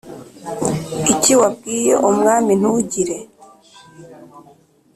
iki 1.11 1.33
wabwiye 1.39 1.93
umwami 2.09 2.53
Ntugire 2.59 3.17